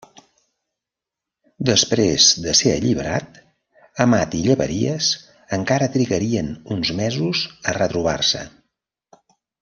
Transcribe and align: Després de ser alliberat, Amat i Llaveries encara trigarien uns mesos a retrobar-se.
Després 1.69 2.29
de 2.45 2.53
ser 2.61 2.71
alliberat, 2.77 3.37
Amat 4.05 4.33
i 4.39 4.41
Llaveries 4.45 5.09
encara 5.61 5.89
trigarien 5.97 6.49
uns 6.77 6.93
mesos 7.01 7.43
a 7.65 7.75
retrobar-se. 7.83 8.43